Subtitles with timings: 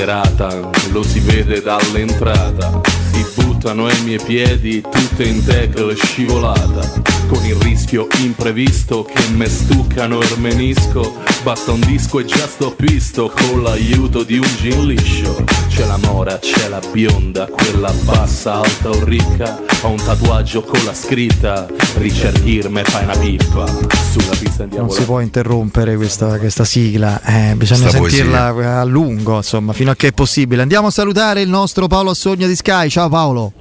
[0.00, 2.80] serata, lo si vede dall'entrata.
[3.12, 7.09] Si buttano ai miei piedi tutte in tackle scivolata.
[7.30, 11.14] Con il rischio imprevisto che me stuccano e menisco.
[11.44, 15.44] Basta un disco e già sto pisto con l'aiuto di un gin liscio.
[15.68, 19.60] C'è la mora, c'è la bionda, quella bassa, alta o ricca.
[19.82, 21.68] Ho un tatuaggio con la scritta
[21.98, 23.64] Richard Gere me fai una pippa.
[24.10, 28.84] Sulla pista andiamo Non si può interrompere questa, questa sigla, eh, bisogna Sta sentirla a
[28.84, 30.62] lungo, insomma, fino a che è possibile.
[30.62, 32.88] Andiamo a salutare il nostro Paolo Assogno di Sky.
[32.88, 33.52] Ciao Paolo.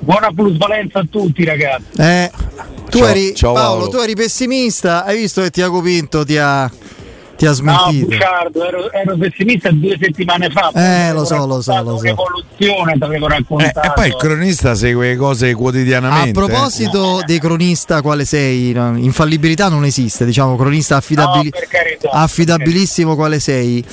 [0.00, 1.84] Buona plusvalenza a tutti ragazzi.
[1.96, 2.30] Eh,
[2.88, 3.88] tu Ciao- eri, ciao, Paolo, Paolo.
[3.90, 6.70] tu eri pessimista, hai visto che Tiago Pinto ti ha,
[7.36, 8.06] ti ha No, smentito.
[8.06, 10.70] Bucciardo, ero, ero pessimista due settimane fa.
[10.74, 12.02] Eh, lo so, lo so, lo so.
[12.02, 13.80] Un'evoluzione ti avevo Eh, raccontato.
[13.86, 16.32] e poi il cronista segue le cose A quotidianamente.
[16.32, 18.72] proposito dei cronista, quale sei?
[18.72, 23.84] No, Infallibilità non esiste, diciamo, cronista affidabili- No, carità, affidabilissimo quale sei.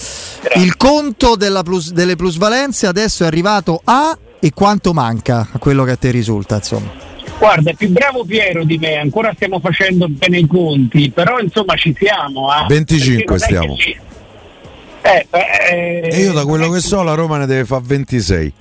[0.55, 5.83] Il conto della plus- delle plusvalenze adesso è arrivato a e quanto manca a quello
[5.83, 7.13] che a te risulta, insomma.
[7.37, 11.75] Guarda, è più bravo Piero di me, ancora stiamo facendo bene i conti, però insomma
[11.75, 12.49] ci siamo.
[12.51, 12.65] eh.
[12.67, 13.75] 25 Perché non è stiamo.
[13.75, 13.97] ci-
[15.01, 17.83] Eh, eh, E io da quello non è che so la Roma ne deve fare
[17.85, 18.53] 26.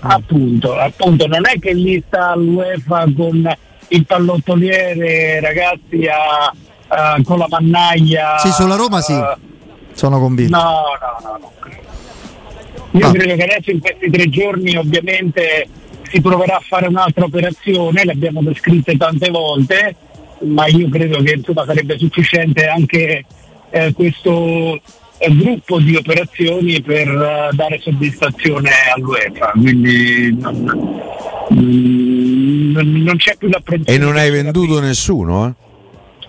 [0.00, 3.56] Appunto, appunto, non è che lì sta l'UEFA con
[3.88, 6.52] il pallottoliere, ragazzi, a-
[6.86, 8.38] a- con la mannaia.
[8.38, 9.12] Sì, sulla Roma sì.
[9.12, 9.36] eh,
[9.92, 10.56] Sono convinto.
[10.56, 10.62] No,
[11.00, 11.52] no, no, no.
[12.98, 13.12] Io Ah.
[13.12, 15.66] credo che adesso in questi tre giorni ovviamente
[16.10, 19.94] si proverà a fare un'altra operazione, le abbiamo descritte tante volte,
[20.44, 23.24] ma io credo che insomma, sarebbe sufficiente anche
[23.70, 24.80] eh, questo
[25.18, 29.50] eh, gruppo di operazioni per eh, dare soddisfazione all'UEFA.
[29.52, 30.62] Quindi non,
[31.50, 33.98] non- non c'è più l'apprensione.
[33.98, 35.66] E non hai venduto nessuno, eh?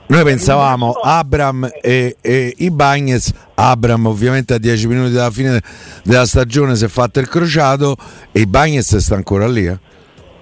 [0.09, 5.61] Noi pensavamo Abram e, e Ibagnez, Abram ovviamente a 10 minuti dalla fine
[6.03, 7.95] della stagione si è fatto il crociato
[8.31, 9.67] e Ibagnez sta ancora lì.
[9.67, 9.78] eh?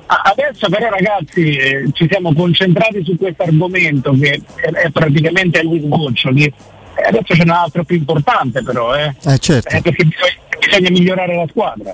[0.06, 5.82] Adesso però ragazzi eh, ci siamo concentrati su questo argomento che è, è praticamente agli
[5.84, 6.46] sgoccioli.
[6.46, 9.76] E adesso c'è un altro più importante però, eh, Eh, certo.
[9.76, 10.34] eh, perché bisogna,
[10.66, 11.94] bisogna migliorare la squadra.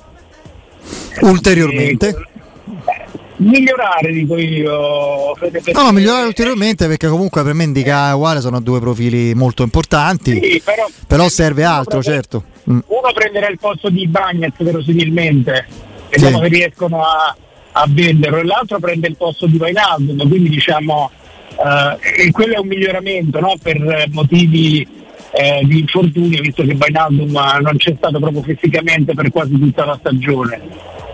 [1.22, 2.08] Ulteriormente.
[2.10, 5.34] Eh, migliorare dico io.
[5.40, 9.64] Perché- No, no, migliorare ulteriormente perché comunque per me indica uguale sono due profili molto
[9.64, 10.40] importanti.
[10.42, 12.44] Sì, però, Però serve altro, uno, certo.
[12.70, 12.80] Mm.
[12.88, 15.66] Uno prenderà il posto di Bagnez verosimilmente,
[16.10, 16.44] vediamo Sì.
[16.44, 17.36] se riescono a,
[17.74, 21.12] a venderlo, e l'altro prende il posto di Vainaldum, quindi diciamo
[21.56, 23.56] eh, e quello è un miglioramento no?
[23.62, 24.88] per eh, motivi
[25.32, 29.98] eh, di infortunio, visto che Vainaldum non c'è stato proprio fisicamente per quasi tutta la
[30.00, 30.62] stagione.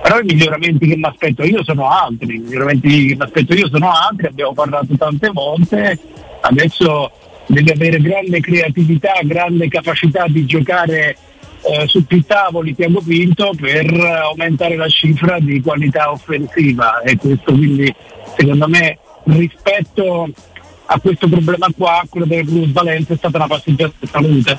[0.01, 3.67] Però i miglioramenti che mi aspetto io sono altri, i miglioramenti che mi aspetto io
[3.69, 5.97] sono altri, abbiamo parlato tante volte,
[6.41, 7.11] adesso
[7.47, 11.17] deve avere grande creatività, grande capacità di giocare
[11.61, 17.17] eh, su più tavoli Tiago Pinto per eh, aumentare la cifra di qualità offensiva e
[17.17, 17.93] questo quindi
[18.37, 20.29] secondo me rispetto
[20.91, 24.57] a questo problema qua, quello delle plusvalenze è stata una passeggiata salute.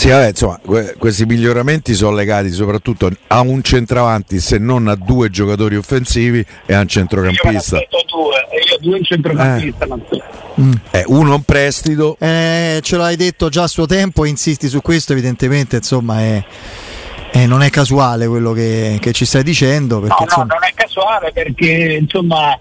[0.00, 4.94] Sì, vabbè, insomma, que- questi miglioramenti sono legati soprattutto a un centravanti, se non a
[4.94, 7.76] due giocatori offensivi e a un Io centrocampista.
[7.76, 8.36] aspetto due,
[8.70, 9.98] io due in centrocampista, ma
[10.92, 15.12] Eh, uno in prestito, Eh, ce l'hai detto già a suo tempo, insisti su questo,
[15.12, 16.44] evidentemente insomma è,
[17.32, 20.00] è- non è casuale quello che, che ci stai dicendo.
[20.00, 22.58] Perché, No, no, insomma, non è casuale perché insomma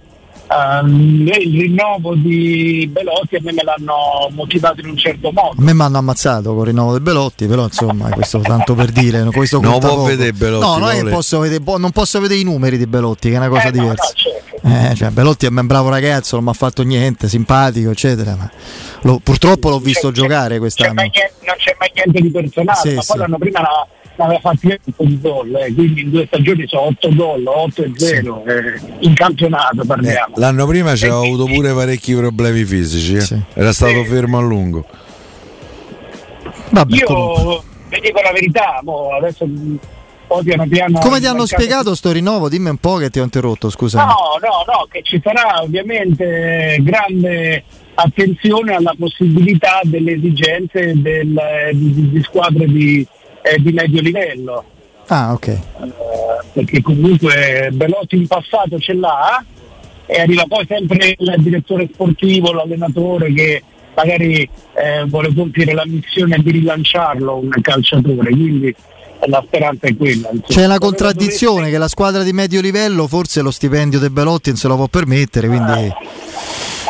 [0.52, 5.56] ehm, il rinnovo di Belotti a me me l'hanno motivato in un certo modo.
[5.58, 8.92] a me mi hanno ammazzato con il rinnovo del Belotti, però insomma questo tanto per
[8.92, 9.24] dire.
[9.32, 10.04] Questo Non può poco.
[10.04, 13.38] vedere Belotti, No, non, posso vedere, non posso vedere i numeri di Belotti, che è
[13.38, 14.14] una cosa Eh, no, no, diversa.
[14.14, 14.38] certo.
[14.62, 18.36] Eh, cioè, Belotti è un bravo ragazzo, non mi ha fatto niente, simpatico, eccetera.
[18.36, 18.50] Ma
[19.04, 20.94] lo- purtroppo l'ho visto C'è- giocare c'è quest'anno.
[20.96, 23.08] mai niente- non c'è mai niente di personale, Sì, ma sì.
[23.08, 23.88] poi l'anno prima la-
[24.20, 28.44] l'aveva fatti un gol, eh, quindi in due stagioni sono 8 gol, 8 e 0
[28.46, 30.34] eh, in campionato eh, parliamo.
[30.36, 33.22] l'anno prima c'era E avuto quindi- pure parecchi problemi fisici, eh.
[33.22, 33.42] Sì.
[33.54, 34.10] era stato Sì.
[34.10, 34.86] fermo a lungo.
[36.72, 37.42] Vabbè, comunque.
[37.52, 39.80] Io vi dico la verità, mo, adesso mh,
[40.28, 41.00] poi piano piano...
[41.00, 42.50] Come ti hanno spiegato sto rinnovo?
[42.50, 44.04] Dimmi un po' che ti ho interrotto, scusa.
[44.04, 47.64] No, no, no, che ci sarà ovviamente grande
[47.96, 53.06] attenzione alla possibilità delle esigenze del- di, di- di squadre di,
[53.42, 54.64] eh, di medio livello.
[55.08, 55.48] Ah, ok.
[55.48, 55.60] Eh,
[56.54, 59.44] perché comunque Belotti in passato ce l'ha
[60.06, 63.64] e arriva poi sempre il direttore sportivo, l'allenatore che
[63.96, 68.74] magari eh, vuole compiere la missione di rilanciarlo un calciatore, quindi
[69.28, 70.30] la speranza è quella.
[70.32, 70.42] insomma.
[70.48, 74.50] C'è una contraddizione dovesse- che la squadra di medio livello forse lo stipendio di Belotti
[74.50, 75.92] non se lo può permettere, quindi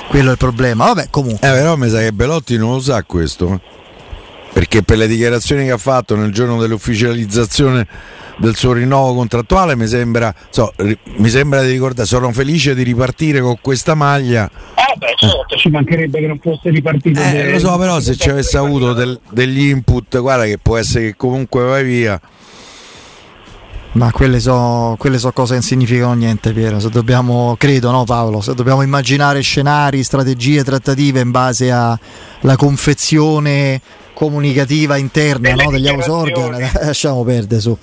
[0.09, 0.85] quello è il problema.
[0.85, 1.47] Vabbè, comunque.
[1.47, 3.59] Eh, però mi sa che Belotti non lo sa questo.
[4.49, 4.53] Eh.
[4.53, 7.87] perché per le dichiarazioni che ha fatto nel giorno dell'ufficializzazione
[8.39, 10.73] del suo rinnovo contrattuale mi sembra, so,
[11.17, 14.49] mi sembra di ricordare, sono felice di ripartire con questa maglia.
[14.75, 17.19] Ah beh certo, ci mancherebbe che non fosse ripartito.
[17.19, 21.05] Eh, lo so, però se ci avesse avuto del, degli input, guarda che può essere
[21.05, 22.19] che comunque vai via.
[23.91, 26.79] Ma quelle sono so cose che non significano niente, Piero.
[26.79, 28.39] Se dobbiamo, credo, no, Paolo?
[28.39, 33.81] Se dobbiamo immaginare scenari, strategie, trattative in base alla confezione
[34.19, 37.77] comunicativa interna no, degli house organ, lasciamo perdere su.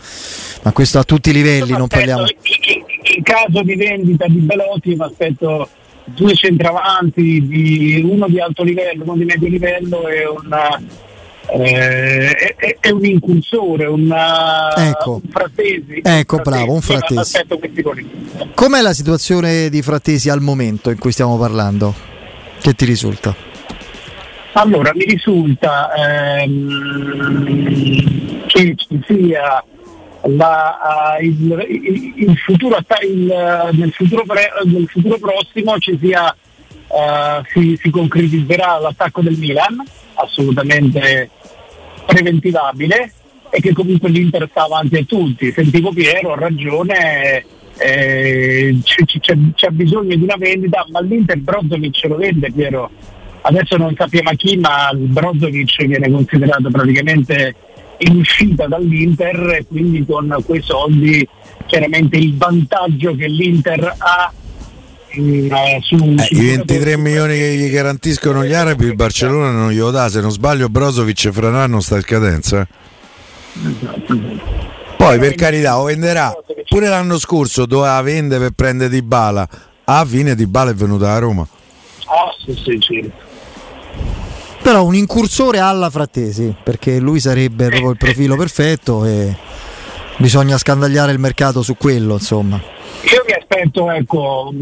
[0.62, 2.26] Ma questo a tutti i livelli, non parliamo.
[2.26, 5.66] In, caso di vendita di Belotti mi aspetto
[6.04, 10.78] due centravanti, di, uno di alto livello, uno di medio livello e una,
[11.58, 15.22] eh, è, è, un incursore, una, ecco.
[15.22, 16.02] un frattesi.
[16.02, 17.38] Ecco, bravo, un frattesi.
[18.54, 21.94] Com'è la situazione di frattesi al momento in cui stiamo parlando?
[22.60, 23.55] Che ti risulta?
[24.58, 25.92] Allora, mi risulta
[26.40, 27.36] ehm,
[28.46, 29.62] che ci sia
[30.22, 36.34] la, uh, il, il, il, futuro, il, nel, futuro pre, nel, futuro prossimo ci sia,
[36.86, 41.28] uh, si, si, concretizzerà l'attacco del Milan, assolutamente
[42.06, 43.12] preventivabile,
[43.50, 45.52] e che comunque l'Inter sta avanti a tutti.
[45.52, 47.44] Sentivo Piero, ha ragione,
[47.76, 52.90] eh, c'è, c'è, c'è, bisogno di una vendita, ma l'Inter Brozovic lo vende Piero.
[53.48, 57.54] Adesso non sappiamo a chi, ma Brozovic viene considerato praticamente
[57.98, 61.26] in uscita dall'Inter e quindi con quei soldi
[61.66, 64.32] chiaramente il vantaggio che l'Inter ha
[65.08, 69.90] eh, su, eh, i 23 milioni che gli garantiscono gli arabi il Barcellona non glielo
[69.90, 72.66] dà se non sbaglio Brozovic fra un anno sta in scadenza eh.
[74.96, 76.36] poi per carità lo venderà.
[76.68, 79.48] Pure l'anno scorso doveva vendere per prendere Di Bala
[79.84, 81.46] a fine Di Bala è venuta a Roma.
[82.06, 83.10] Ah sì sì sì
[84.66, 89.32] però un incursore alla Frattesi, perché lui sarebbe proprio il profilo perfetto e
[90.16, 92.56] bisogna scandagliare il mercato su quello, insomma.
[92.56, 94.52] Io mi aspetto, ecco,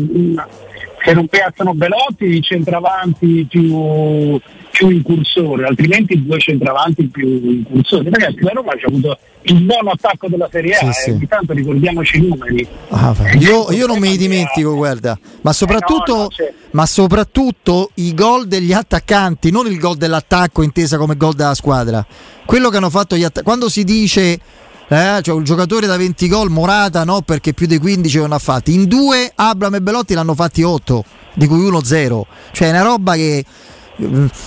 [1.05, 4.41] se non piazzano Belotti, i centravanti più
[4.75, 8.11] più incursore, altrimenti due centravanti più incursori.
[8.11, 11.27] Ragazzi, la Roma ha avuto il buon attacco della Serie A, sì, eh, sì.
[11.29, 12.67] tanto ricordiamoci i numeri.
[12.89, 18.13] Ah, io, io, non mi dimentico, guarda, ma soprattutto, eh no, no, ma soprattutto i
[18.15, 22.05] gol degli attaccanti, non il gol dell'attacco intesa come gol della squadra.
[22.45, 24.39] Quello che hanno fatto gli attaccanti, quando si dice
[24.89, 28.39] eh, cioè un giocatore da 20 gol, Morata no, perché più di 15 non ha
[28.39, 28.75] fatti.
[28.75, 31.05] In due Abram e Belotti l'hanno fatti 8,
[31.35, 32.27] di cui uno 0.
[32.53, 33.45] Cioè è una roba che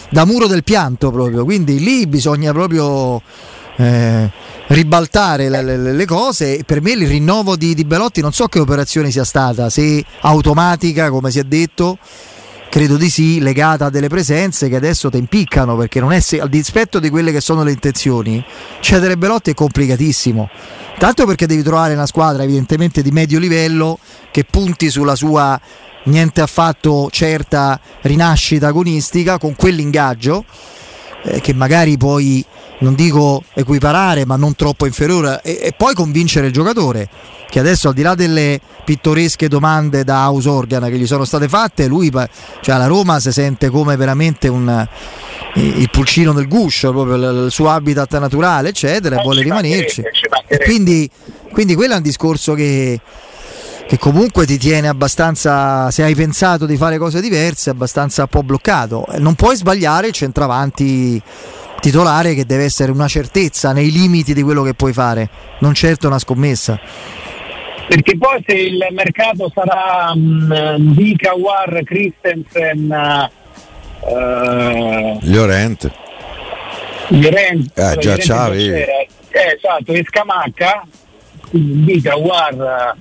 [0.09, 3.21] da muro del pianto proprio, quindi lì bisogna proprio
[3.77, 4.29] eh,
[4.67, 6.63] ribaltare le, le, le, cose.
[6.65, 11.09] Per me il rinnovo di, di Belotti non so che operazione sia stata, se automatica
[11.09, 11.97] come si è detto
[12.69, 16.39] credo di sì, legata a delle presenze che adesso ti impiccano perché non è se,
[16.39, 18.43] al dispetto di quelle che sono le intenzioni,
[18.79, 20.49] cedere Belotti è complicatissimo.
[20.97, 23.99] Tanto perché devi trovare una squadra evidentemente di medio livello
[24.31, 25.59] che punti sulla sua
[26.05, 30.45] niente affatto certa rinascita agonistica con quell'ingaggio
[31.23, 32.43] eh, che magari puoi
[32.79, 37.09] non dico equiparare ma non troppo inferiore e, e, poi convincere il giocatore
[37.49, 41.47] che adesso al di là delle pittoresche domande da house organ che gli sono state
[41.47, 44.87] fatte lui cioè la Roma si sente come veramente un
[45.55, 50.03] il pulcino del guscio proprio il suo habitat naturale eccetera e vuole rimanerci
[50.45, 51.09] e quindi,
[51.51, 52.99] quindi quello è un discorso che
[53.87, 58.43] che comunque ti tiene abbastanza, se hai pensato di fare cose diverse, abbastanza un po'
[58.43, 59.05] bloccato.
[59.19, 61.21] Non puoi sbagliare il centravanti
[61.87, 65.29] titolare che deve essere una certezza nei limiti di quello che puoi fare,
[65.59, 66.77] non certo una scommessa.
[67.87, 73.29] Perché poi se il mercato sarà um, Dica, War, Christensen,
[74.01, 75.93] uh, Llorente.
[77.07, 78.67] Llorente, eh, già c'avevi.
[78.67, 79.07] Eh,
[79.55, 80.85] esatto, e Scamacca,
[81.51, 82.95] Dica, War,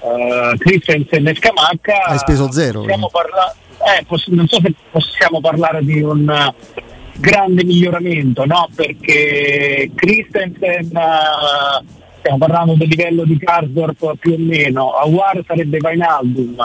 [0.00, 3.54] uh, Christensen e Scamacca hai speso zero parla-
[3.98, 6.86] eh, poss- non so se possiamo parlare di un uh,
[7.18, 8.68] grande miglioramento no?
[8.74, 11.84] perché Christensen uh,
[12.18, 16.56] stiamo parlando del livello di Karsdorp più o meno Awar sarebbe Vainaldum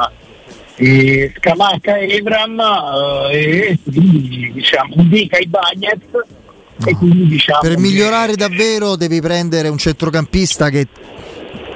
[0.75, 6.97] e Scamacca e Ebram uh, e quindi diciamo Dica e Bagnez no.
[6.97, 10.87] quindi, diciamo, per migliorare davvero devi prendere un centrocampista che,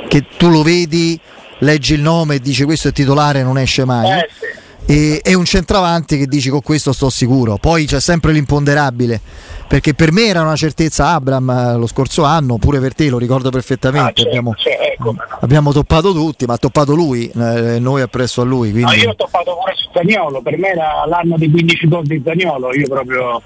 [0.08, 1.20] che tu lo vedi
[1.60, 4.20] leggi il nome e dici questo è titolare non esce mai.
[4.20, 4.57] Eh, sì.
[4.90, 7.58] E, e, un centravanti che dici con questo sto sicuro.
[7.58, 9.20] Poi c'è sempre l'imponderabile.
[9.68, 13.18] Perché per me era una certezza Abram eh, lo scorso anno, pure per te lo
[13.18, 14.08] ricordo perfettamente.
[14.08, 15.16] Ah, certo, abbiamo, certo, no.
[15.42, 18.72] abbiamo, toppato tutti, ma ha toppato lui, eh, noi appresso a lui.
[18.72, 18.96] Quindi...
[18.96, 22.22] No, io ho toppato pure su Zagnolo, per me era l'anno dei 15 gol di
[22.24, 23.42] Zagnolo, io proprio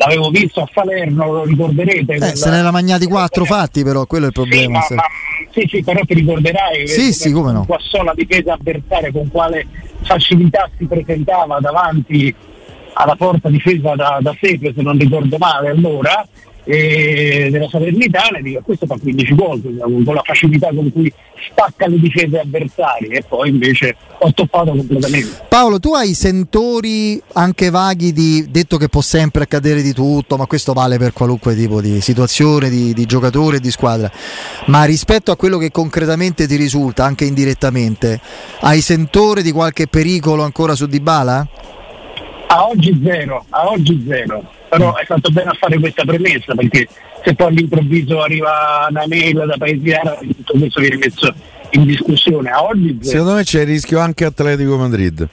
[0.00, 2.14] l'avevo visto a Salerno, lo ricorderete.
[2.14, 4.80] Eh, se ne era magnati quattro fatti, però quello è il problema.
[4.80, 5.08] Sì, ma, ma,
[5.52, 7.66] sì, sì, però ti ricorderai sì, sì, come no.
[7.66, 9.66] qua la difesa avversaria con quale
[10.02, 12.34] facilità si presentava davanti
[12.94, 16.26] alla porta difesa da, da Sepe, se non ricordo male allora,
[16.64, 19.60] della Salernitana e questo fa 15 gol
[20.04, 21.12] con la facilità con cui
[21.50, 27.70] spacca le difese avversarie e poi invece ho toppato completamente Paolo tu hai sentori anche
[27.70, 31.80] vaghi di detto che può sempre accadere di tutto ma questo vale per qualunque tipo
[31.80, 34.10] di situazione di, di giocatore e di squadra
[34.66, 38.20] ma rispetto a quello che concretamente ti risulta anche indirettamente
[38.60, 41.48] hai sentore di qualche pericolo ancora su Dybala?
[42.52, 44.42] A oggi zero, a oggi zero.
[44.68, 46.88] Però hai fatto bene a fare questa premessa perché
[47.24, 51.34] se poi all'improvviso arriva una mail da paesi arabi tutto questo viene messo
[51.70, 52.50] in discussione.
[52.50, 55.28] A oggi secondo me c'è il rischio anche Atletico Madrid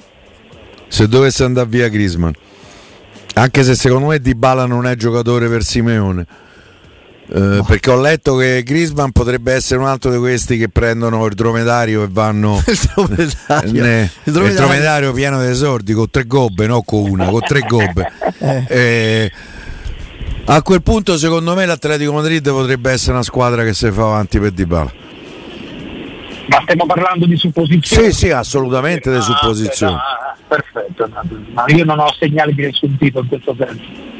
[0.88, 2.34] se dovesse andare via Grisman
[3.34, 6.26] anche se secondo me Di Bala non è giocatore per Simeone
[7.30, 11.34] eh, perché ho letto che Grisman potrebbe essere un altro di questi che prendono il
[11.34, 14.48] dromedario e vanno il dromedario, ne, il dromedario.
[14.48, 18.12] Il dromedario pieno di esordi con tre gobbe, non con una, con tre gobbe.
[18.40, 18.66] eh.
[18.68, 19.32] Eh,
[20.50, 24.40] a quel punto, secondo me, l'Atletico Madrid potrebbe essere una squadra che si fa avanti
[24.40, 24.92] per Dybala.
[26.48, 28.12] Ma stiamo parlando di supposizioni?
[28.12, 29.92] Sì, sì, assolutamente di supposizioni.
[29.92, 30.00] No,
[30.48, 34.16] perfetto, no, io non ho segnali di nessun tipo in questo senso.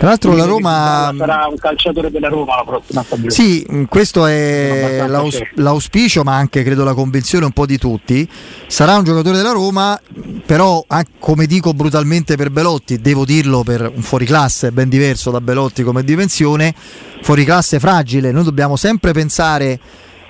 [0.00, 3.30] Tra l'altro la Roma sarà un calciatore della Roma la prossima stagione.
[3.30, 8.26] Sì, questo è l'aus- l'auspicio, ma anche credo la convinzione un po' di tutti.
[8.66, 10.00] Sarà un giocatore della Roma,
[10.46, 10.82] però
[11.18, 16.02] come dico brutalmente per Belotti, devo dirlo per un fuoriclasse ben diverso da Belotti come
[16.02, 16.74] dimensione,
[17.20, 18.32] fuoriclasse fragile.
[18.32, 19.78] Noi dobbiamo sempre pensare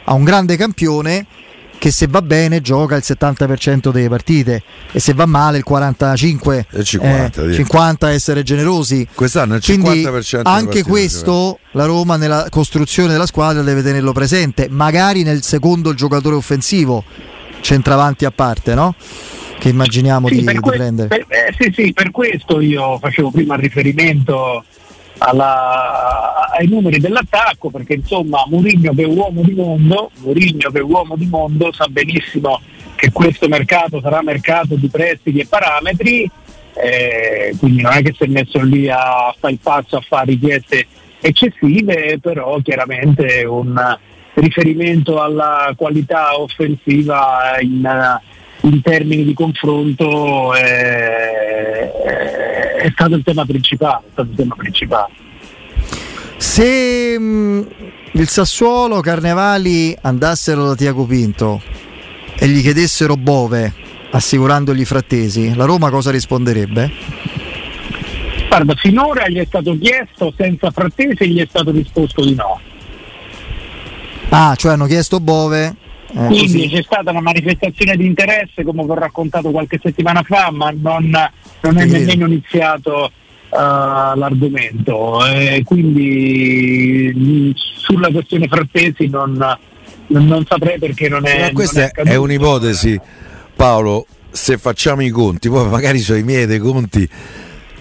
[0.06, 1.26] a un grande campione
[1.80, 6.66] che se va bene gioca il 70% delle partite e se va male il 45
[6.72, 9.08] il 50, eh, 50 essere generosi.
[9.14, 15.22] Quest'anno il 50% anche questo la Roma nella costruzione della squadra deve tenerlo presente magari
[15.22, 17.02] nel secondo giocatore offensivo
[17.62, 18.94] centravanti a parte no?
[19.58, 21.08] che immaginiamo sì, di, que- di, prendere.
[21.08, 24.64] per, eh, sì sì per questo io facevo prima riferimento
[25.22, 30.82] alla, ai numeri dell'attacco perché insomma Murigno che è uomo di mondo, Murigno che è
[30.82, 32.60] uomo di mondo sa benissimo
[32.94, 36.30] che questo mercato sarà mercato di prestiti e parametri,
[36.74, 40.32] eh, quindi non è che si è messo lì a fare il pazzo a fare
[40.32, 40.86] richieste
[41.20, 43.98] eccessive, però chiaramente un
[44.34, 47.82] riferimento alla qualità offensiva in,
[48.62, 51.90] in termini di confronto è,
[52.82, 54.06] è, stato il tema principale.
[54.06, 55.12] È stato il tema principale.
[56.36, 57.62] Se mh, mm,
[58.12, 61.62] il Sassuolo Carnevali andassero da Tiago Pinto
[62.38, 63.72] e gli chiedessero Bove,
[64.10, 66.90] assicurandogli frattesi, la Roma cosa risponderebbe?
[68.48, 72.60] Guarda, finora gli è stato chiesto senza frattesi e gli è stato risposto di no.
[74.30, 75.76] Ah, cioè hanno chiesto Bove
[76.12, 80.50] eh, Quindi c'è stata una manifestazione di interesse, come vi ho raccontato qualche settimana fa,
[80.50, 81.10] ma non,
[81.60, 83.12] non è nemmeno iniziato
[83.50, 85.24] uh, l'argomento.
[85.26, 89.32] Eh, quindi mh, sulla questione Frattesi non,
[90.08, 91.40] non, non, saprei perché non è.
[91.40, 92.98] Ma questa è, è, un'ipotesi,
[93.54, 94.06] Paolo.
[94.32, 97.08] Se facciamo i conti, poi magari sono i miei dei conti,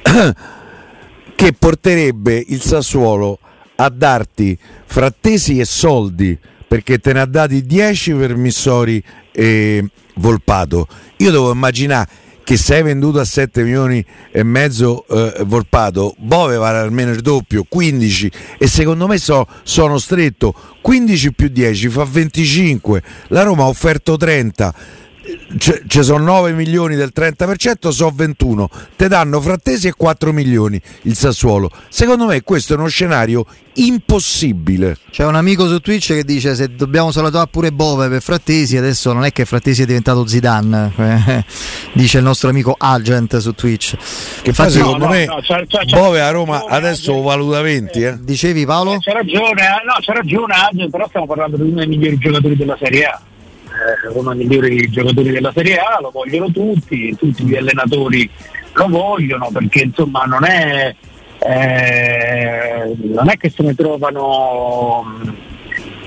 [1.35, 3.37] che porterebbe il Sassuolo
[3.75, 6.37] a darti frattesi e soldi
[6.69, 9.83] perché te ne ha dati 10 per Missori e
[10.17, 10.87] Volpato.
[11.17, 12.07] Io devo immaginare
[12.43, 17.21] che se hai venduto a 7 milioni e mezzo eh, Volpato, Bove vale almeno il
[17.21, 23.63] doppio, 15 e secondo me so, sono stretto, 15 più 10 fa 25, la Roma
[23.63, 24.73] ha offerto 30
[25.57, 31.15] ci sono 9 milioni del 30%, so 21, te danno frattesi e 4 milioni il
[31.15, 31.69] Sassuolo.
[31.89, 33.45] Secondo me questo è uno scenario
[33.75, 34.97] impossibile.
[35.11, 39.11] C'è un amico su Twitch che dice se dobbiamo salutare pure Bove per Frattesi, adesso
[39.13, 41.45] non è che Frattesi è diventato Zidane, eh,
[41.93, 43.95] dice il nostro amico Agent su Twitch.
[44.41, 48.01] Che fa secondo no, me no, c'è, c'è, Bove a Roma adesso lo valuta 20.
[48.01, 48.17] Eh.
[48.21, 48.97] Dicevi Paolo?
[48.99, 52.55] C'è ragione, eh, no, c'è ragione Agent, però stiamo parlando di uno dei migliori giocatori
[52.55, 53.21] della Serie A
[53.79, 58.29] eh, uno dei migliori giocatori della Serie A, lo vogliono tutti, tutti gli allenatori
[58.73, 60.95] lo vogliono perché insomma non è,
[61.39, 65.03] eh, non è che se ne trovano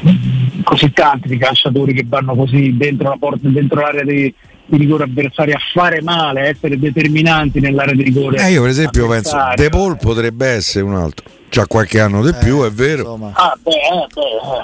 [0.07, 4.35] mm, così tanti di calciatori che vanno così dentro la porta, dentro l'area di,
[4.77, 8.45] di rigore avversario a fare male, a essere determinanti nell'area di rigore.
[8.45, 12.31] Eh, io per esempio penso De Paul potrebbe essere un altro già qualche anno di
[12.31, 13.19] eh, più, è vero.
[13.35, 14.07] Ah, beh, eh,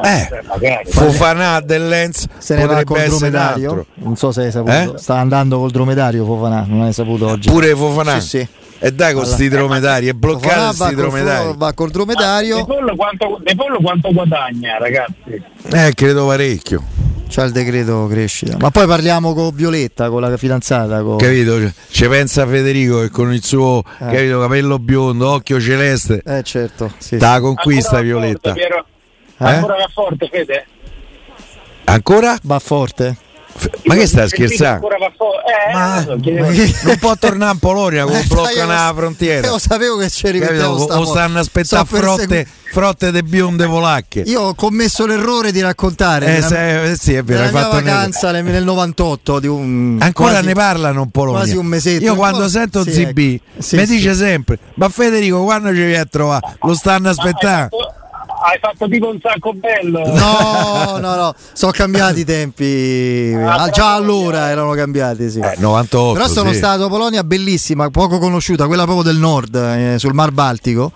[0.00, 0.90] beh, eh, magari.
[0.90, 3.84] Fofana del Lens se ne va col dromedario.
[3.94, 4.94] Non so se hai saputo.
[4.94, 4.98] Eh?
[4.98, 7.50] Sta andando col dromedario Fofana, non hai saputo oggi.
[7.50, 8.18] Pure Fofana.
[8.20, 8.48] Sì, sì.
[8.80, 11.52] E dai con sti dromedari, è bloccato sti dromedari.
[11.56, 12.64] Va col dromedario.
[12.64, 15.42] Pollo quanto, De Pollo quanto guadagna, ragazzi?
[15.72, 16.82] Eh, credo parecchio.
[17.28, 18.56] C'ha il decreto crescita.
[18.58, 21.02] Ma poi parliamo con Violetta, con la fidanzata.
[21.02, 21.18] Con...
[21.18, 21.58] Capito?
[21.90, 24.04] Ci pensa Federico che con il suo eh.
[24.06, 26.22] capito, capello biondo, occhio celeste.
[26.24, 26.92] Eh certo.
[26.98, 28.54] Sì, da conquista ancora Violetta.
[28.54, 28.66] Forte,
[29.38, 29.44] eh?
[29.44, 30.66] Ancora va forte, Fede?
[31.84, 32.38] Ancora?
[32.42, 33.16] Va forte.
[33.88, 34.88] Ma che stai scherzando?
[34.88, 36.18] Eh, ma, so,
[36.82, 39.46] non può tornare in Polonia con eh, bloccano la frontiera.
[39.46, 44.20] Io sapevo che ci rimettevo O stanno aspettando so frotte, frotte de bionde polacche.
[44.20, 48.30] Io ho commesso l'errore di raccontare eh, se, eh, sì, è vero, hai fatto vacanza
[48.30, 51.40] nel, nel 98 di un Ancora quasi, ne parlano in Polonia.
[51.40, 52.04] Quasi un mesetto.
[52.04, 53.62] Io quando oh, sento sì, ZB ecco.
[53.62, 53.96] sì, mi sì.
[53.96, 56.56] dice sempre "Ma Federico, quando ci vieni a trovare?
[56.62, 57.96] Lo stanno aspettando".
[58.40, 60.06] Hai fatto tipo un sacco bello.
[60.12, 63.34] No, no, no, sono cambiati i tempi.
[63.36, 65.40] Ah, ah già allora erano cambiati, sì.
[65.40, 66.56] Eh, 98, Però sono sì.
[66.56, 70.92] stato Polonia bellissima, poco conosciuta, quella proprio del nord, eh, sul Mar Baltico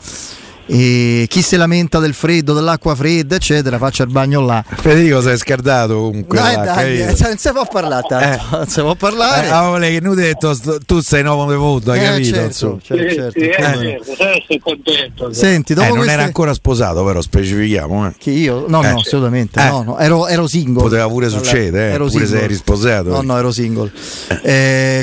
[0.74, 4.64] e chi si lamenta del freddo, dell'acqua fredda, eccetera, faccia il bagno là.
[4.66, 6.38] Federico sei scardato comunque.
[6.38, 8.56] Dai, là, dai, eh, non si può parlare tanto, eh.
[8.56, 9.48] non si può parlare.
[9.48, 12.36] Eh, ah, che non detto tu sei nuovo devoto, hai eh, capito?
[12.36, 15.32] Certo, certo, sì, certo, sì, certo, certo, contento.
[15.34, 16.14] Senti, dopo eh, non queste...
[16.14, 18.06] era ancora sposato, però specifichiamo.
[18.06, 18.14] Eh.
[18.16, 18.64] Che io?
[18.66, 19.62] No, no, assolutamente.
[19.62, 19.98] No, no.
[19.98, 20.84] Ero, ero, single.
[20.84, 22.38] Poteva pure succedere, eh, ero pure single.
[22.38, 23.10] se eri sposato.
[23.10, 23.92] No, no, ero single.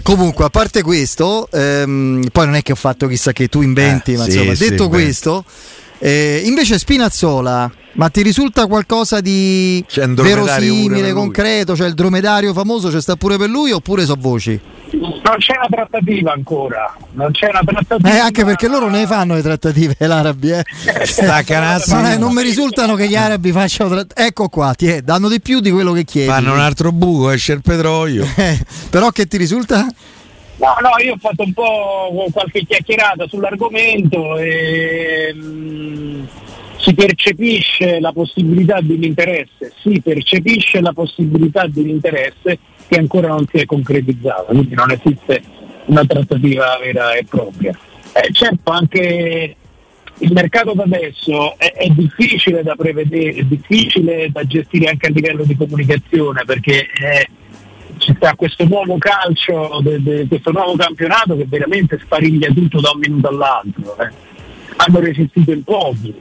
[0.02, 4.16] comunque, a parte questo, ehm, poi non è che ho fatto chissà che tu inventi,
[4.16, 5.46] ma sì, insomma, detto questo.
[6.02, 11.76] Eh, invece Spinazzola, ma ti risulta qualcosa di verosimile, concreto?
[11.76, 14.60] Cioè il dromedario famoso c'è sta pure per lui oppure so voci?
[14.92, 18.10] Non c'è una trattativa ancora, non c'è una trattativa.
[18.10, 20.64] Eh, anche perché loro ne fanno le trattative l'arabi, eh.
[21.04, 21.44] Sta
[21.88, 24.28] Ma eh, non mi risultano che gli arabi facciano trattative.
[24.28, 26.30] Ecco qua, ti è, danno di più di quello che chiedi.
[26.30, 28.28] Fanno un altro buco, esce il petrolio.
[28.40, 28.58] Eh,
[28.90, 29.86] però che ti risulta?
[30.60, 36.26] No, no, io ho fatto un po' qualche chiacchierata sull'argomento e mm,
[36.78, 43.00] si percepisce la possibilità di un interesse, si percepisce la possibilità di un interesse che
[43.00, 45.42] ancora non si è concretizzata, quindi non esiste
[45.86, 47.78] una trattativa vera e propria.
[48.12, 49.56] Eh, certo, anche
[50.18, 55.12] il mercato da adesso è, è, difficile da prevedere, è difficile da gestire anche a
[55.12, 57.26] livello di comunicazione perché è,
[58.00, 62.92] ci sta questo nuovo calcio, de, de, questo nuovo campionato che veramente spariglia tutto da
[62.92, 63.98] un minuto all'altro.
[64.00, 64.10] Eh.
[64.78, 66.14] Hanno resistito in pochi,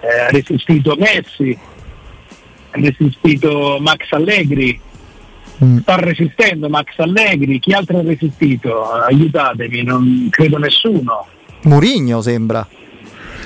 [0.00, 1.58] eh, ha resistito Messi,
[2.70, 4.80] ha resistito Max Allegri,
[5.62, 5.78] mm.
[5.78, 8.90] sta resistendo Max Allegri, chi altro ha resistito?
[8.90, 11.26] Aiutatemi, non credo nessuno.
[11.62, 12.66] Murigno sembra.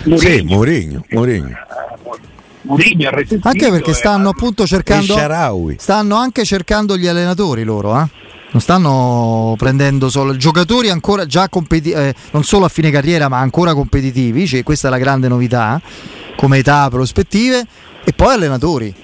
[0.04, 0.18] Murigno.
[0.18, 1.04] Sì, Murigno.
[1.10, 1.56] Murigno.
[2.72, 3.48] Mourinho ha resistito.
[3.48, 5.14] Anche perché stanno appunto cercando.
[5.78, 8.20] Stanno anche cercando gli allenatori loro, eh?
[8.52, 13.38] Non stanno prendendo solo giocatori ancora già competitivi, eh, non solo a fine carriera, ma
[13.38, 14.46] ancora competitivi.
[14.46, 15.80] Cioè, questa è la grande novità
[16.36, 17.64] come età, prospettive,
[18.04, 18.94] e poi allenatori.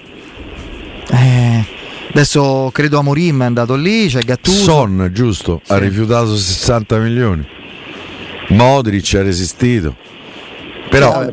[1.11, 1.65] Eh,
[2.11, 4.63] adesso credo Amorim è andato lì, c'è Gattuso.
[4.63, 5.71] Son, giusto, sì.
[5.71, 7.47] ha rifiutato 60 milioni.
[8.49, 9.95] Modric ha resistito.
[10.89, 11.25] Però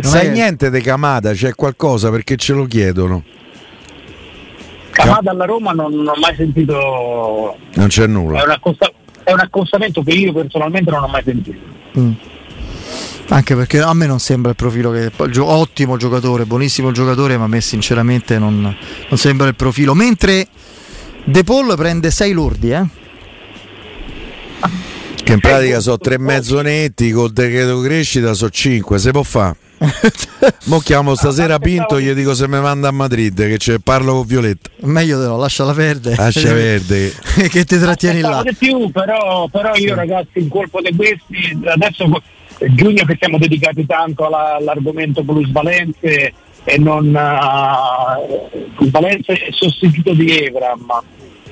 [0.00, 3.22] sai niente di Camada, c'è qualcosa perché ce lo chiedono.
[4.90, 7.56] Camada alla Roma non, non ho mai sentito.
[7.74, 8.40] Non c'è nulla.
[8.40, 8.92] È un, accosta-
[9.24, 11.58] è un, accostamento che io personalmente non ho mai sentito.
[11.98, 12.12] Mm.
[13.28, 15.10] Anche perché a me non sembra il profilo che.
[15.38, 19.94] Ottimo giocatore, buonissimo giocatore, ma a me sinceramente non, non sembra il profilo.
[19.94, 20.46] Mentre
[21.24, 22.84] De Paul prende 6 lordi, eh?
[25.24, 29.56] Che in pratica sono tre mezzonetti, col decreto crescita sono cinque, se può fare.
[30.66, 34.26] Mo chiamo stasera Pinto gli dico se mi manda a Madrid che c'è, parlo con
[34.26, 34.70] Violetta.
[34.82, 36.16] Meglio te lo, lasciala perdere.
[36.16, 37.12] Lascia verde.
[37.50, 38.44] che ti trattieni là.
[38.56, 42.22] Più, però, però io ragazzi in colpo di questi, adesso
[42.70, 46.32] giugno che siamo dedicati tanto alla, all'argomento plusvalenze
[46.64, 51.02] e non uh, plusvalenze e sostituto di Evram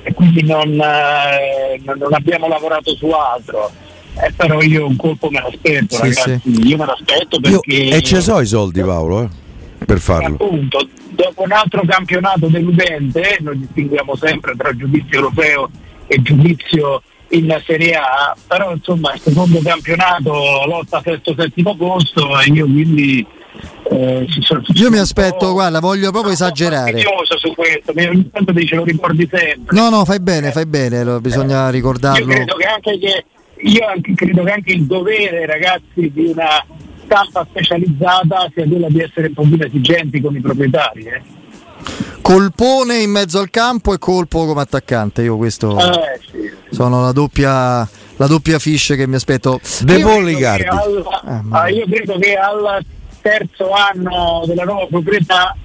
[0.03, 3.71] e quindi non, eh, non abbiamo lavorato su altro.
[4.13, 6.39] Eh, però io un colpo me l'aspetto, sì, ragazzi.
[6.43, 6.67] Sì.
[6.67, 7.75] Io me l'aspetto perché.
[7.75, 10.35] Io, e ci sono i soldi, Paolo, eh, per farlo.
[10.35, 15.69] Appunto, dopo un altro campionato deludente, noi distinguiamo sempre tra giudizio europeo
[16.07, 20.31] e giudizio in Serie A, però insomma il secondo campionato
[20.65, 23.25] lotta sesto settimo posto e io quindi
[23.89, 24.27] eh,
[24.73, 27.01] Io mi aspetto, guarda, voglio proprio esagerare.
[27.37, 29.75] su questo, mi tanto dice lo ricordi sempre.
[29.75, 32.25] No, no, fai bene, fai bene, lo, bisogna eh, ricordarlo.
[32.25, 33.25] Io credo che anche, che,
[33.61, 36.65] io anche, credo che anche il dovere, ragazzi, di una
[37.03, 41.03] stampa specializzata sia quello di essere un po' più esigenti con i proprietari.
[41.03, 41.21] Eh.
[42.21, 45.77] Colpone in mezzo al campo e colpo come attaccante, io questo...
[45.77, 49.59] Eh, sì sono la doppia, la doppia fish che mi aspetto.
[49.81, 50.65] De Bolligardi.
[51.49, 52.83] Ah, io credo che al
[53.21, 55.55] terzo anno della nuova proprietà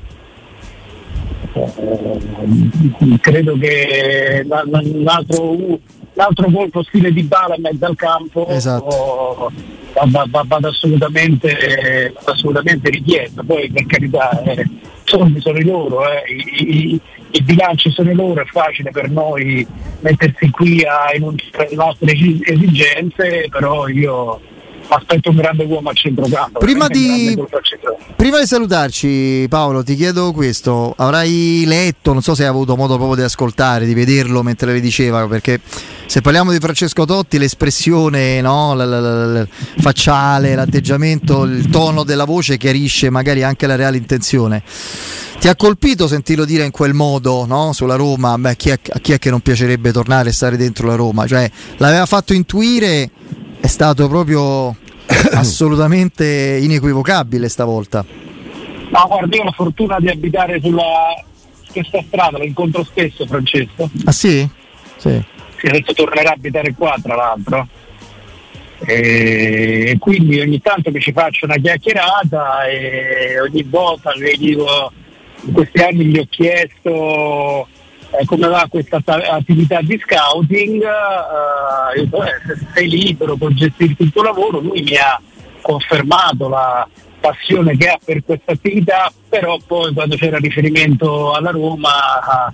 [1.57, 5.79] eh, credo che l'altro,
[6.13, 9.51] l'altro colpo stile di bala in mezzo al campo esatto.
[9.95, 14.69] va, va, va, assolutamente, assolutamente richiesto poi per carità eh,
[15.05, 19.67] soldi sono i loro eh, i, i, i, bilanci sono loro è facile per noi
[20.01, 24.41] mettersi qui a enunciare le nostre esigenze però io
[24.89, 26.59] aspetto un grande uomo a centrocampo.
[26.59, 27.37] Prima di,
[28.15, 32.97] prima di salutarci, Paolo, ti chiedo questo: avrai letto, non so se hai avuto modo
[32.97, 35.61] proprio di ascoltare, di vederlo mentre le diceva, perché
[36.07, 39.47] se parliamo di Francesco Totti, l'espressione no, la, la, la,
[39.79, 44.63] facciale, l'atteggiamento, il tono della voce chiarisce magari anche la reale intenzione.
[45.39, 47.73] Ti ha colpito sentirlo dire in quel modo no?
[47.73, 48.39] sulla Roma?
[48.39, 51.27] Beh, chi è, a chi è che non piacerebbe tornare e stare dentro la Roma?
[51.27, 53.11] Cioè, l'aveva fatto intuire
[53.67, 54.77] è stato proprio
[55.35, 58.05] assolutamente inequivocabile stavolta.
[58.07, 61.21] No, guarda, io ho la fortuna di abitare sulla
[61.69, 63.91] stessa strada, lo incontro spesso Francesco.
[64.05, 64.49] Ah sì?
[64.97, 65.21] Sì.
[65.57, 67.67] sì adesso tornerà a abitare qua tra l'altro.
[68.79, 74.93] E quindi ogni tanto mi ci faccio una chiacchierata e ogni volta che dico
[75.41, 77.67] in questi anni gli ho chiesto
[78.19, 82.09] eh, come va questa attività di scouting, eh, eh,
[82.47, 85.21] se sei libero, puoi gestirti il tuo lavoro, lui mi ha
[85.61, 86.87] confermato la
[87.21, 92.53] passione che ha per questa attività, però poi quando c'era riferimento alla Roma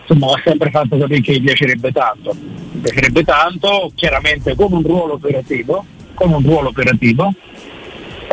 [0.00, 2.34] insomma, ha sempre fatto capire che gli piacerebbe tanto.
[2.34, 7.32] Mi piacerebbe tanto, chiaramente con un ruolo operativo, con un ruolo operativo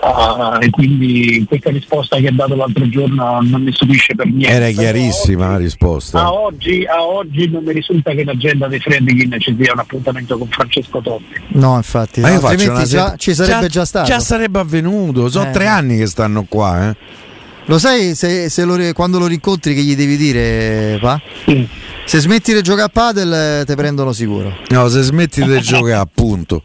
[0.06, 4.50] Uh, e quindi questa risposta che ha dato l'altro giorno non mi stupisce per niente.
[4.50, 6.22] Era chiarissima la risposta.
[6.22, 10.38] A oggi, a oggi, non mi risulta che l'agenda dei Fredkin ci sia un appuntamento
[10.38, 11.42] con Francesco Totti.
[11.54, 13.18] No, infatti, Ma io altrimenti già, se...
[13.18, 14.08] ci sarebbe già, già, stato.
[14.08, 15.52] Già sarebbe avvenuto, sono eh.
[15.52, 16.90] tre anni che stanno qua.
[16.90, 16.96] Eh.
[17.66, 21.20] Lo sai se, se lo, quando lo rincontri che gli devi dire, pa?
[21.46, 21.68] Sì.
[22.06, 24.56] Se smetti di giocare a padel ti prendono sicuro.
[24.68, 26.62] No, se smetti di giocare appunto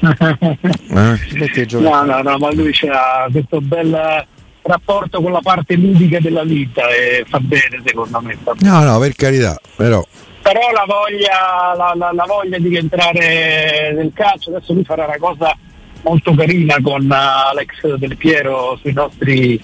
[0.00, 1.66] eh?
[1.78, 4.26] no, no, no, ma lui ha questo bel
[4.62, 8.36] rapporto con la parte ludica della vita e fa bene secondo me.
[8.36, 8.58] Bene.
[8.60, 10.04] No, no, per carità, però.
[10.42, 15.18] Però la voglia, la, la, la voglia di rientrare nel calcio, adesso lui farà una
[15.18, 15.54] cosa
[16.02, 19.60] molto carina con Alex Del Piero sui nostri,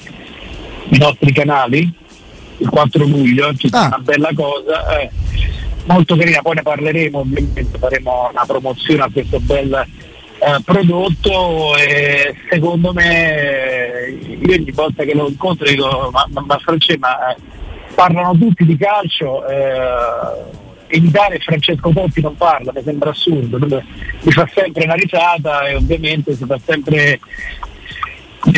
[0.88, 2.02] nostri canali
[2.58, 3.86] il 4 luglio, ci sarà ah.
[3.86, 4.98] una bella cosa.
[4.98, 5.10] Eh,
[5.86, 9.86] molto carina, poi ne parleremo, ovviamente faremo una promozione a questo bel
[10.44, 16.58] eh, prodotto e secondo me io ogni volta che lo incontro dico ma, ma, ma
[16.58, 17.36] Francesco ma eh,
[17.94, 24.32] parlano tutti di calcio eh, in Italia Francesco Totti non parla, mi sembra assurdo, mi
[24.32, 27.18] fa sempre una risata e ovviamente si fa sempre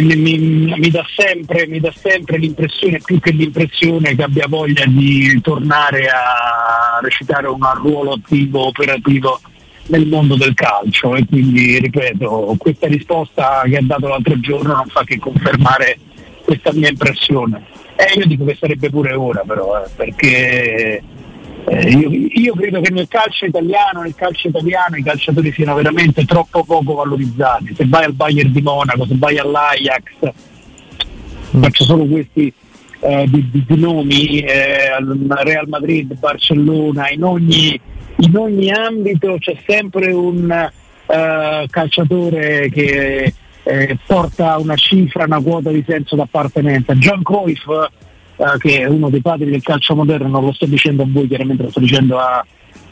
[0.02, 4.84] mi, mi, mi, dà sempre, mi, dà sempre, l'impressione, più che l'impressione, che abbia voglia
[4.84, 9.40] di tornare a recitare un ruolo attivo, operativo
[9.86, 14.86] nel mondo del calcio e quindi ripeto questa risposta che ha dato l'altro giorno non
[14.86, 15.98] fa che confermare
[16.44, 17.62] questa mia impressione
[17.94, 21.02] e eh, io dico che sarebbe pure ora però eh, perché
[21.68, 26.24] eh, io, io, credo che nel calcio italiano nel calcio italiano i calciatori siano veramente
[26.24, 30.02] troppo poco valorizzati se vai al Bayern di Monaco se vai all'Ajax
[31.56, 31.62] mm.
[31.62, 32.52] faccio solo questi
[33.00, 37.78] eh, di, di, di, nomi eh, al Real Madrid, Barcellona in ogni
[38.16, 40.70] in ogni ambito c'è sempre un
[41.06, 46.94] uh, calciatore che eh, porta una cifra, una quota di senso d'appartenenza.
[46.94, 51.02] John Cruyff, uh, che è uno dei padri del calcio moderno, non lo sto dicendo
[51.02, 52.44] a voi, chiaramente lo sto dicendo a,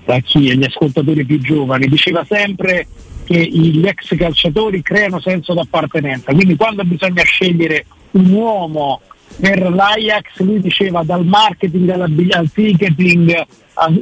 [0.07, 2.87] a chi, agli ascoltatori più giovani, diceva sempre
[3.25, 9.01] che gli ex calciatori creano senso d'appartenenza, quindi quando bisogna scegliere un uomo
[9.41, 13.47] per l'Ajax lui diceva dal marketing al ticketing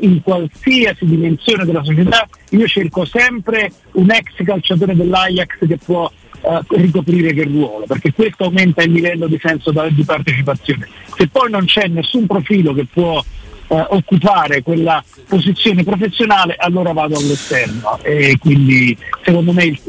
[0.00, 6.10] in qualsiasi dimensione della società io cerco sempre un ex calciatore dell'Ajax che può
[6.42, 10.88] uh, ricoprire quel ruolo perché questo aumenta il livello di senso di partecipazione.
[11.16, 17.16] Se poi non c'è nessun profilo che può uh, occupare quella posizione professionale allora vado
[17.16, 17.98] all'esterno.
[18.02, 19.80] E quindi secondo me il,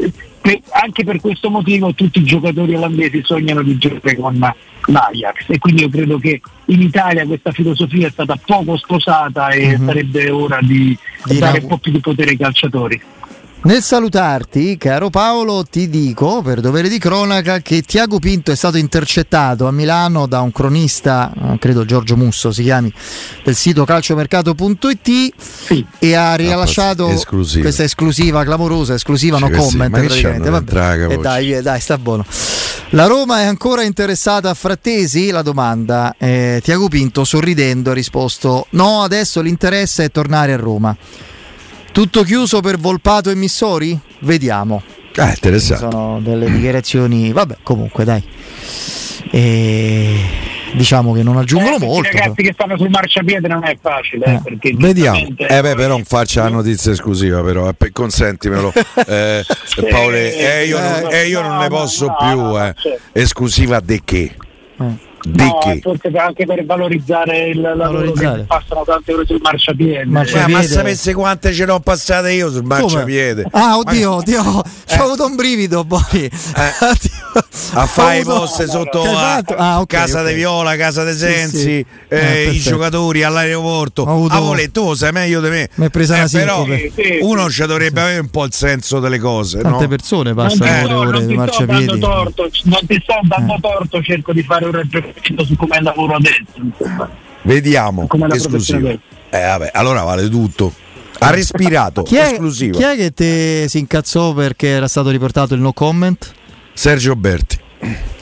[0.71, 4.37] anche per questo motivo tutti i giocatori olandesi sognano di giocare con
[4.85, 9.67] l'Ajax e quindi io credo che in Italia questa filosofia è stata poco sposata e
[9.67, 9.85] mm-hmm.
[9.85, 13.01] sarebbe ora di, di dare un po' più di potere ai calciatori.
[13.65, 18.75] Nel salutarti, caro Paolo, ti dico per dovere di cronaca che Tiago Pinto è stato
[18.75, 22.91] intercettato a Milano da un cronista, eh, credo Giorgio Musso si chiami,
[23.41, 25.85] del sito calciomercato.it Sì.
[25.97, 27.61] e ha rilasciato esclusiva.
[27.61, 30.49] questa esclusiva clamorosa, esclusiva no Sì, sì, comment praticamente.
[30.49, 30.71] Vabbè.
[30.73, 31.21] E capoccia?
[31.21, 32.25] dai, eh, dai, sta buono.
[32.89, 35.29] La Roma è ancora interessata a Frattesi?
[35.29, 36.15] La domanda.
[36.17, 40.95] Eh, Tiago Pinto sorridendo ha risposto no, adesso l'interesse è tornare a Roma.
[41.93, 43.97] Tutto chiuso per Volpato e Missori?
[44.21, 44.81] Vediamo.
[45.15, 45.91] Ah, interessante.
[45.91, 48.23] Sono delle dichiarazioni, vabbè, comunque dai.
[49.29, 50.15] E
[50.73, 52.09] diciamo che non aggiungono Eh, molto.
[52.09, 54.41] I ragazzi che stanno sul marciapiede non è facile, eh, Eh.
[54.43, 55.19] perché Vediamo.
[55.37, 58.73] Eh beh, però non faccia la notizia esclusiva, però, eh, per- consentimelo.
[59.05, 59.43] Eh,
[59.89, 62.41] Paolo, eh, io, non, eh, io non ne posso no, più.
[62.41, 62.73] no, eh.
[62.75, 63.01] certo.
[63.11, 64.35] Esclusiva di che?
[65.25, 65.29] Eh.
[65.29, 65.79] Di No, che?
[65.81, 70.05] forse anche per valorizzare il lavoro che passano tante ore sul marciapiede.
[70.05, 70.51] Marciapiede.
[70.51, 72.81] Eh, ma sapesse quante ce ne ho passate io sul Come?
[72.81, 73.45] marciapiede?
[73.51, 76.29] Ah, oddio, oddio, ci ho avuto un brivido poi.
[77.73, 79.55] a fare i post sotto a fatto?
[79.55, 80.25] Ah, ok, casa ok.
[80.27, 81.85] de Viola, casa de Sensi, sì.
[82.09, 84.03] eh, Eh, i giocatori all'aeroporto.
[84.05, 85.69] Avuto- A volere, tu sai meglio di me.
[85.75, 86.65] Mi è presa una però.
[86.65, 87.61] Sì, sì, uno sì.
[87.61, 89.61] ci dovrebbe avere un po' il senso delle cose.
[89.61, 89.87] Tante no?
[89.87, 91.85] persone Non passano ti ore e ore non di ti sto marciapiedi.
[91.85, 96.15] dando torto, non ti sto dando torto, cerco di fare un ragionamento su come lavoro
[96.15, 96.43] adesso.
[97.43, 98.07] Vediamo.
[98.07, 98.77] Come la Esclusiva.
[98.79, 100.73] professione Eh, vabbè, allora vale tutto.
[101.19, 102.03] Ha respirato.
[102.03, 106.31] Chi è, chi è che te si incazzò perché era stato riportato il no comment?
[106.73, 107.59] Sergio Berti.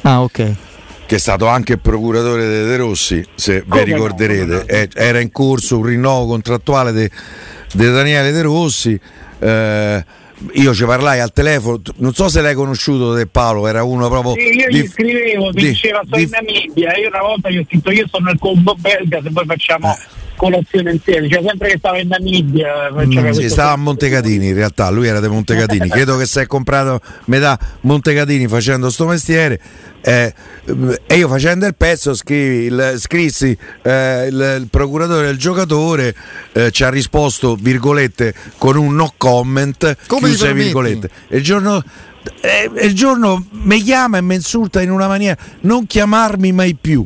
[0.01, 0.51] Ah, ok.
[1.05, 4.65] che è stato anche procuratore De, De Rossi, se Come vi no, ricorderete, come no.
[4.67, 7.09] Eh, era in corso un rinnovo contrattuale di
[7.73, 8.97] Daniele De Rossi.
[9.39, 10.05] eh,
[10.53, 14.33] io ci parlai al telefono, non so se l'hai conosciuto De Paolo, era uno proprio.
[14.33, 17.49] Sì, io di- gli scrivevo, mi di- diceva sono di- in Namibia, io una volta
[17.49, 19.97] gli ho scritto io sono nel combo belga, se poi facciamo Eh.
[20.41, 22.89] Colazione insieme, cioè sempre che stava in Namibia.
[22.91, 26.39] faceva Sì, questo- stava a Montecatini in realtà, lui era di Montecatini, credo che si
[26.39, 29.59] è comprato metà Montecatini facendo sto mestiere
[30.01, 30.33] eh,
[31.05, 36.15] e io facendo il pezzo scrivi, il- scrissi eh, il, il procuratore del giocatore
[36.53, 41.07] eh, ci ha risposto virgolette con un no comment Come chiuse virgolette.
[41.27, 41.83] e il giorno
[42.41, 47.05] eh, il giorno mi chiama e mi insulta in una maniera non chiamarmi mai più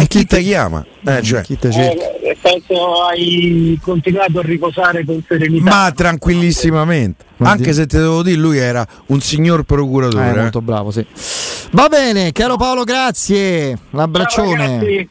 [0.00, 0.84] e chi ti chiama?
[1.04, 2.12] Eh, cioè, Chi te cerca?
[2.20, 5.70] Eh, penso hai continuato a riposare con serenità.
[5.70, 7.24] Ma tranquillissimamente.
[7.36, 10.30] Guardi- Anche se te devo dire, lui era un signor Eh, procuratore.
[10.30, 10.42] eh.
[10.42, 11.04] molto bravo, sì.
[11.72, 13.78] Va bene, caro Paolo, grazie.
[13.90, 14.66] L'abbraccione.
[14.78, 15.08] ragazzi.